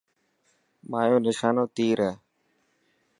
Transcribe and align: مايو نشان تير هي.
مايو 0.89 1.17
نشان 1.27 1.55
تير 1.75 1.97
هي. 2.05 2.11